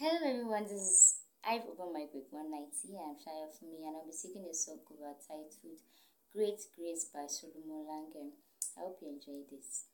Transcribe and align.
Hello 0.00 0.30
everyone, 0.30 0.62
this 0.62 0.78
is 0.78 1.16
Hive 1.42 1.62
Open 1.72 1.92
Mic 1.92 2.14
Week 2.14 2.30
190. 2.30 2.94
I'm 3.02 3.18
Shaya 3.18 3.50
me, 3.66 3.82
and 3.84 3.96
I'll 3.96 4.06
be 4.06 4.12
singing 4.12 4.46
a 4.48 4.54
song 4.54 4.78
cover 4.86 5.10
titled 5.26 5.50
Great 6.32 6.60
Grace 6.78 7.06
by 7.12 7.26
Solomon 7.26 7.82
Lange. 7.82 8.30
I 8.76 8.82
hope 8.82 9.00
you 9.02 9.08
enjoy 9.08 9.42
this. 9.50 9.86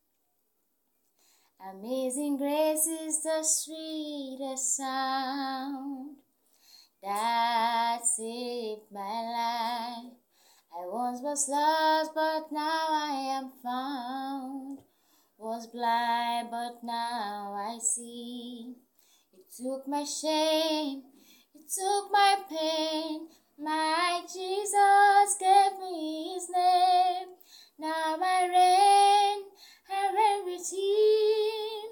Amazing 1.56 2.36
grace 2.36 2.84
is 2.84 3.22
the 3.22 3.42
sweetest 3.42 4.76
sound 4.76 6.16
that 7.02 8.00
saved 8.04 8.92
my 8.92 9.00
life. 9.00 10.12
I 10.68 10.84
once 10.84 11.20
was 11.22 11.48
lost, 11.48 12.10
but 12.14 12.52
now 12.52 12.88
I 12.90 13.40
am 13.40 13.52
found. 13.62 14.80
Was 15.38 15.66
blind, 15.66 16.48
but 16.50 16.84
now 16.84 17.54
I 17.56 17.78
see 17.78 18.74
took 19.56 19.86
my 19.88 20.04
shame, 20.04 21.02
you 21.54 21.62
took 21.62 22.10
my 22.12 22.36
pain. 22.48 23.28
My 23.58 24.20
Jesus 24.26 25.36
gave 25.38 25.78
me 25.78 26.34
his 26.34 26.50
name. 26.50 27.28
Now 27.78 28.18
I 28.20 28.48
reign, 28.50 29.44
I 29.88 30.10
reign 30.12 30.44
with 30.44 30.68
him. 30.72 31.90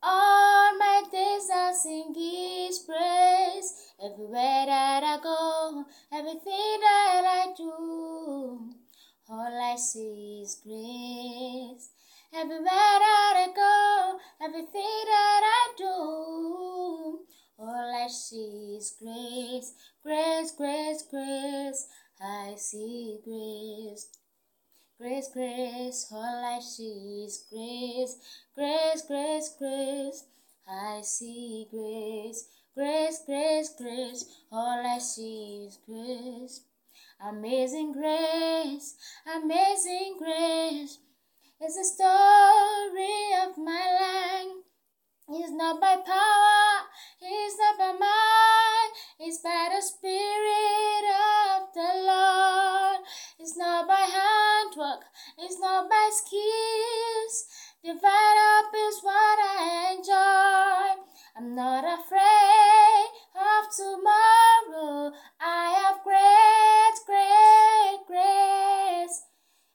All 0.00 0.78
my 0.78 1.02
days 1.10 1.48
I 1.52 1.72
sing 1.72 2.14
his 2.14 2.78
praise. 2.78 3.74
Everywhere 4.00 4.66
that 4.66 5.02
I 5.02 5.18
go, 5.20 5.84
everything 6.12 6.80
that 6.80 7.24
I 7.26 7.52
do, 7.56 8.74
all 9.28 9.72
I 9.72 9.74
see 9.76 10.42
is 10.44 10.60
grace. 10.62 11.90
Everywhere 12.32 12.98
that 13.02 13.34
I 13.36 13.52
go, 13.56 14.18
everything 14.44 15.04
that 15.06 15.42
I 15.42 15.74
do, 15.76 16.46
I 17.58 18.08
see 18.08 18.65
is 18.76 18.94
grace, 19.02 19.72
grace, 20.02 20.52
grace, 20.52 21.02
grace. 21.10 21.88
I 22.20 22.54
see 22.56 23.18
grace. 23.24 24.08
Grace, 24.98 25.28
grace, 25.32 26.06
all 26.10 26.56
I 26.56 26.60
see 26.60 27.24
is 27.26 27.44
grace, 27.50 28.16
grace, 28.54 29.02
grace, 29.06 29.54
grace. 29.58 30.24
I 30.66 31.00
see 31.02 31.66
grace, 31.70 32.48
grace, 32.74 33.22
grace, 33.26 33.74
grace. 33.78 34.24
All 34.50 34.82
I 34.86 34.98
see 34.98 35.66
is 35.68 35.78
grace. 35.86 36.62
Amazing 37.20 37.92
grace, 37.92 38.96
amazing 39.26 40.16
grace. 40.18 40.98
It's 41.60 41.76
the 41.76 41.84
story 41.84 42.25
it's 55.38 55.58
not 55.60 55.88
by 55.88 56.10
skills. 56.12 57.46
Divide 57.84 58.38
up 58.58 58.72
is 58.74 59.00
what 59.02 59.38
I 59.38 59.94
enjoy. 59.96 61.02
I'm 61.36 61.54
not 61.54 61.84
afraid 61.84 63.08
of 63.36 63.62
tomorrow. 63.76 65.12
I 65.40 65.64
have 65.80 66.02
great, 66.02 66.96
great 67.06 68.00
grace. 68.06 69.22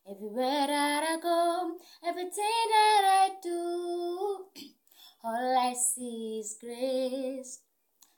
Everywhere 0.10 0.68
that 0.68 1.04
I 1.04 1.20
go, 1.22 1.78
everything 2.06 2.66
that 2.70 3.04
I 3.06 3.30
do. 3.42 4.46
All 5.24 5.58
I 5.58 5.74
see 5.74 6.40
is 6.40 6.58
grace. 6.60 7.60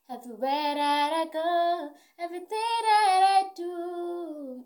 Everywhere 0.10 0.76
that 0.76 1.12
I 1.14 1.26
go, 1.32 1.90
everything 2.20 2.48
that 2.50 3.23
I 3.30 3.44
do. 3.56 4.66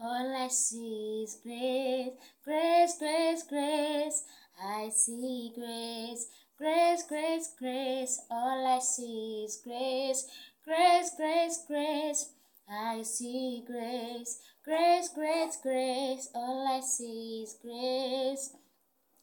All 0.00 0.36
I 0.36 0.48
see 0.48 1.01
is 1.22 1.38
grace, 1.42 2.12
grace, 2.44 2.98
grace, 2.98 3.42
grace. 3.48 4.24
I 4.60 4.88
see 4.90 5.52
grace, 5.54 6.26
grace, 6.58 7.04
grace, 7.08 7.50
grace. 7.58 8.20
All 8.30 8.66
I 8.66 8.80
see 8.80 9.44
is 9.44 9.60
grace, 9.62 10.26
grace, 10.64 11.10
grace, 11.16 11.64
grace. 11.68 12.30
I 12.68 13.02
see 13.02 13.62
grace, 13.66 14.40
grace, 14.64 15.08
grace, 15.14 15.56
grace. 15.62 16.28
All 16.34 16.66
I 16.66 16.80
see 16.80 17.44
is 17.44 17.56
grace. 17.62 18.56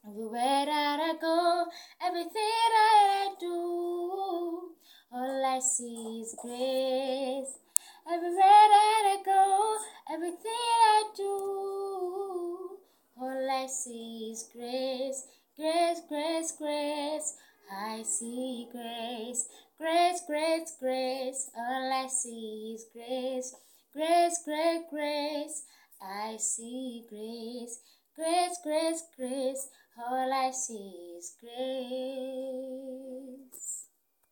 Everywhere 0.07 0.65
that 0.65 0.99
I 1.01 1.13
go, 1.19 1.65
everything 2.01 2.31
that 2.31 3.27
I 3.27 3.35
do, 3.39 4.71
all 5.11 5.45
I 5.45 5.59
see 5.59 6.21
is 6.21 6.35
grace. 6.41 7.68
Everywhere 8.07 8.67
that 8.73 9.03
I 9.05 9.17
go, 9.23 9.77
everything 10.13 10.37
I 10.45 11.03
do, 11.15 12.77
all 13.19 13.49
I 13.51 13.67
see 13.67 14.29
is 14.31 14.49
grace, 14.53 15.27
grace, 15.55 16.01
grace, 16.07 16.51
grace. 16.57 17.35
I 17.71 18.03
see 18.03 18.67
grace, 18.71 19.47
grace, 19.77 20.21
grace, 20.25 20.73
grace. 20.79 21.51
All 21.55 21.91
I 21.93 22.07
see 22.07 22.73
is 22.75 22.85
grace, 22.93 23.53
grace, 23.93 24.41
grace, 24.43 24.83
grace. 24.89 25.63
I 26.01 26.37
see 26.37 27.05
grace, 27.09 27.79
grace, 28.15 28.57
grace, 28.63 29.03
grace. 29.17 29.69
All 29.99 30.33
I 30.33 30.51
see 30.51 31.17
is 31.17 31.35
grace. 31.41 31.59